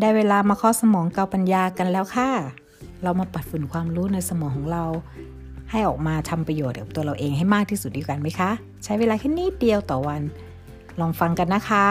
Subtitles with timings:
[0.00, 2.30] ได้เวลามาข้อสมองเกาปัญญากันแล้วค่ะ
[3.02, 4.84] เรามาปัดฝุ่นความรู้ในสมองของเรา
[5.70, 8.50] ให้ออกมาทำประโยชน์กับตัวเราเองให้มากที่สุดดีกันไหมคะ
[8.84, 10.22] ใช้เวลาแค่นิดเดียวต่อวัน
[11.00, 11.88] ลองฟังกันนะคะ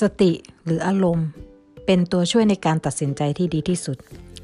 [0.00, 0.32] สติ
[0.64, 1.26] หรืออารมณ์
[1.86, 3.98] เป็นตัวช่วยในการตัดสินใจที่ดีที่สุด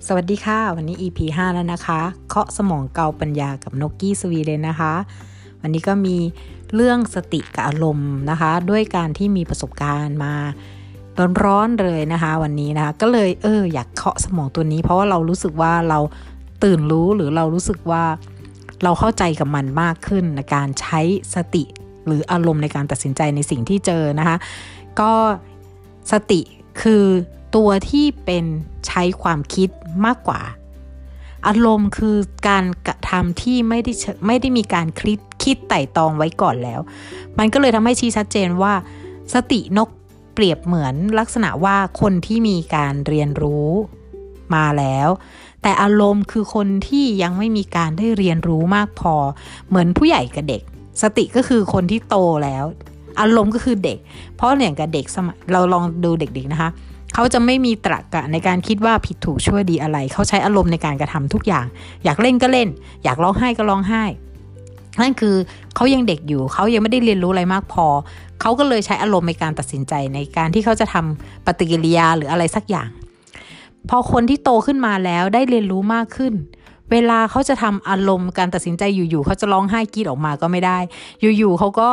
[0.06, 4.92] สวัสดีค่ะ วันนี้ EP 5 แล้วนะคะ เคาะสมองเกาปัญญากับนกกี้สวีเลนนะคะ
[5.60, 6.16] วันนี้ก็มี
[6.74, 10.34] เรื่องสติกับอารมณ์นะคะ ด้วยการที่มีประสบการณ์มา
[11.44, 15.98] ร้อนๆเลยนะคะ วันนี้นะคะ ก็เลยเอออยากเคาะสมองตัวนี้ เพราะว่าเรารู้สึกว่าเรา
[16.64, 18.04] ตื่นรู้หรือเรารู้สึกว่า
[18.82, 21.00] เราเข้าใจกับมันมากขึ้นในการใช้
[21.34, 21.64] สติ
[22.06, 24.36] หรืออารมณ์ในการตัดสินใจในสิ่งที่เจอนะคะ
[25.00, 25.12] ก็
[26.12, 26.40] สติ
[26.82, 27.04] คือ
[27.56, 28.44] ตัวที่เป็น
[28.98, 29.68] ช้ความคิด
[30.06, 30.42] มากกว่า
[31.48, 32.16] อารมณ์คือ
[32.48, 33.92] การกระทำที่ไม่ได้
[34.27, 36.80] ไม่ได้มีการคิดคิดไต่ตองไว้ก่อนแล้ว
[37.38, 38.72] มันก็เลยทำให้ชี้ชัดเจนว่า
[39.34, 39.88] สตินก
[40.34, 43.68] เปรียบเหมือนลักษณะว่าคนที่มีการเรียนรู้
[44.55, 45.08] มาแล้ว
[45.62, 49.14] แต่อารมณ์คือคนที่ยังไม่มีการได้เรียนรู้มากพอ
[49.68, 50.62] เหมือนผู้ใหญ่กับเด็ก
[51.02, 52.64] สติก็คือคนที่โตแล้ว
[53.20, 53.98] อารมณ์ก็คือเด็ก
[54.36, 56.70] เพราะอย่างกับเด็กสมัยเราลองดูเด็กๆนะคะ
[57.20, 61.66] เขาจะไม่มีตรรกะในการคิดว่าผิดถูกชั่วดีอะไร เขาใช้อารมณ์ในการกระทำทุกอย่าง
[62.05, 62.69] อยากเล่นก็เล่น
[63.05, 64.05] อยากร้องไห้ก็ร้องไห้
[65.00, 65.36] นั่นคือ
[65.74, 67.86] เขายังเด็กอยู่เขายังไม่ได้เรียนรู้อะไรมากพอ
[68.41, 72.89] เขาก็เลยใช้อารมณ์ในการตัดสินใจในการที่เขาจะทำปฏิกิริยาหรืออะไรสักอย่าง
[73.89, 76.33] พอคนที่โตขึ้นมาแล้วได้เรียนรู้มากขึ้น
[76.92, 80.78] เวลาเขาจะทำอารมณ์การตัดสินใจอยู่ๆเขาจะร้องไห้กรีดออกมาก็ไม่ได้
[81.39, 81.89] อยู่ๆเขาก็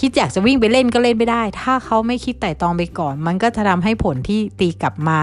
[0.00, 5.18] คิดอยากจะวิ่งไปเล่นก็เล่นไม่ได้ ถ้าเขาไม่คิดไต่ตองไปก่อน มันก็จะทำให้ผลที่ตีกลับมา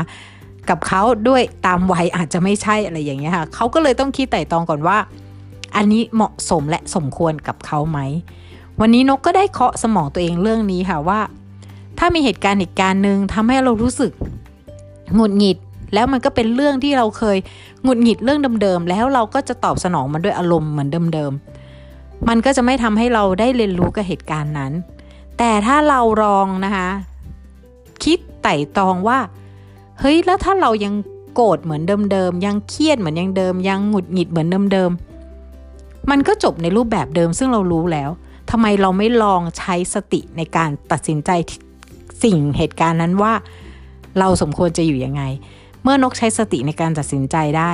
[0.69, 4.97] กับเขาด้วยตามวัยอาจจะไม่ใช่อะไรอย่างเงี้ยค่ะเขาก็เลยต้องคิดไต่ตองก่อนว่า
[5.75, 7.99] อันนี้เหมาะสมและสมควรกับเขาไหม
[8.81, 11.19] วันนี้นกก็ได้เคาะสมองตัวเองเรื่องนี้ค่ะว่า
[11.99, 14.11] ถ้ามีเหตุการณ์เหตุการณ์หนึ่งทำให้เรารู้สึก
[15.15, 15.57] หงุดหงิด
[15.93, 17.37] แล้วมันก็เป็นเรื่องที่เราเคย
[17.83, 21.56] หงุดหงิดเรื่องเดิมๆแล้วเราก็จะตอบสนองมันด้วยอารมณ์เหมือนเดิมๆ
[22.27, 24.73] มันก็จะไม่ทำให้เราได้เรียนรู้กับเหตุการณ์นั้น
[25.37, 26.89] แต่ถ้าเราลองนะคะ
[28.03, 29.19] คิดไต่ตองว่า
[29.99, 30.93] เฮ้ยแล้วถ้าเรายัง
[31.35, 38.09] โกรธเหมือนเดิมๆยังเครียดเหมือนยังเดิม ยังหงุดหงิดเหมือนเดิมๆมันก็จบในรูปแบบเดิมซึ่งเรารู้แล้ว
[38.51, 41.31] ทำไมเราไม่ลองใช้สติในการตัดสินใจ
[42.23, 43.33] สิ่งเหตุการณ์นั้นว่า
[44.19, 45.23] เราสมควรจะอยู่ยังไง
[45.83, 47.71] เมื่อนกใช้สติในการตัดสินใจได้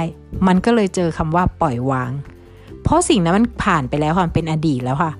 [0.47, 2.11] มันก็เลยเจอคำว่าปล่อยวาง
[2.83, 5.11] เพราะสิ่งนั้นมันผ่านไปแล้วค่ะเป็นอดีตแล้วค่ะ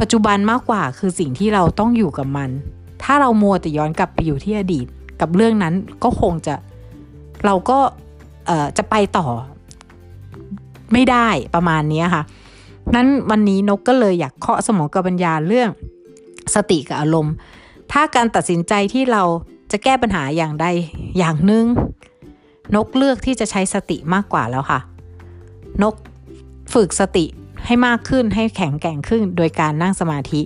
[0.00, 2.50] ปัจจุบันมากกว่าคือสิ่งที่เราต้องอยู่กับมัน
[3.02, 4.86] ถ้าเรามัวแต่ย้อนกลับไปอยู่ที่อดีต
[5.20, 5.74] กับเรื่องนั้น
[6.04, 6.54] ก็คงจะ
[7.44, 7.78] เราก็
[8.76, 9.26] จะไปต่อ
[10.92, 12.22] ไม่ได้ประมาณนี้ค่ะ
[12.94, 15.68] นั้นวันนี้นกก็เลยอยากเคาะสมองกับปัญญาเรื่อง
[16.54, 17.34] สติกับอารมณ์
[17.92, 19.22] ถ้าการตัดสินใจที่เรา
[19.70, 20.66] จะแก้ปัญหาอย่างใด
[21.18, 21.64] อย่างหนึ่ง
[22.76, 24.80] นกเลือกที่จะใช้สติมากกว่าแล้วค่ะ
[25.82, 25.94] นก
[26.82, 27.26] ฝึกสติ
[27.66, 30.40] ให้มากขึ้นให้แข็งแกร่งขึ้นโดยการนั่งสมาธิ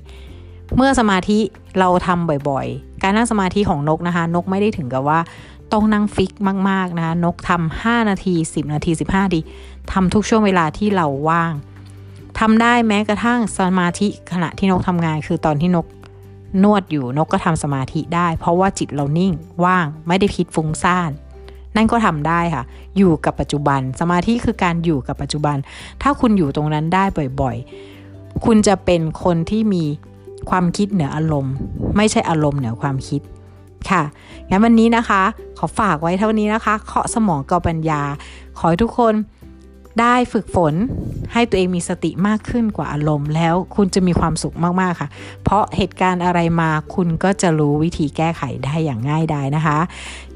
[0.77, 1.39] เมื่อสมาธิ
[1.79, 5.21] เราทำบ่อยๆ การนั่งสมาธิของนกนะคะ นกไม่ได้ถึงกับว่า
[5.73, 6.33] ต้องนั่งฟิก
[6.69, 9.41] มากๆนะคะนกทำ5นาที 10 นาที 15นาที
[9.93, 11.53] ทำทุกช่วงเวลาที่เราว่าง
[12.39, 15.87] ทำได้แม้กระทั่งสมาธิขณะที่นกทำงาน คือตอนที่นก
[16.63, 19.33] นวดอยู่นกก็ทำสมาธิได้ เพราะว่าจิตเรานิ่ง
[19.65, 21.11] ว่างไม่ได้คิดฟุ้งซ่าน
[21.77, 22.65] นั่นก็ทำได้ค่ะ
[22.99, 25.57] อยู่กับปัจจุบัน สมาธิคือการอยู่กับปัจจุบัน
[26.03, 27.05] ถ้าคุณอยู่ตรงนั้นได้
[27.41, 29.85] บ่อยๆ คุณจะเป็นคนที่มี
[30.51, 31.55] ความคิดเหนืออารมณ์
[31.97, 33.21] ไม่ใช่อารมณ์เหนือความคิด
[33.91, 34.03] ค่ะ
[34.49, 35.23] งั้นวันนี้นะคะ
[35.59, 38.03] ขอฝากไว้เท่านี้นะคะ เคาะสมองกับปัญญา
[38.59, 39.15] ขอให้ทุกคน
[40.01, 40.75] ได้ฝึกฝน
[41.33, 45.09] ให้ตัวเองมีสติมากขึ้นกว่าอารมณ์แล้วคุณจะมีความสุขมากๆค่ะ
[45.45, 49.79] เพราะเหตุการณ์อะไรมาคุณก็จะรู้วิธีแก้ไขได้อย่างง่ายดายนะคะ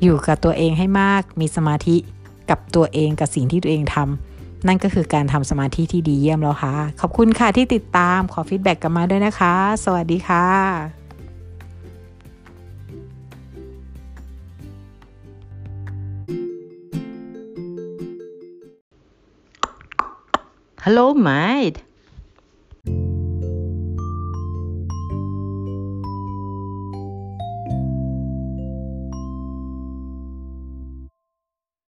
[0.03, 1.97] อยู่กับตัวเองให้มากมีสมาธิ
[2.51, 9.55] กับตัวเองกับสิ่งที่ตัวเองทำนั่นก็คือการทำสมาธิที่ดีเยี่ยมแล้วค่ะ ขอบคุณค่ะที่ติดตามขอฟีดแบ็กกลับมาด้วยนะคะ
[9.85, 11.04] สวัสดีค่ะ
[20.85, 21.83] Hello, mate.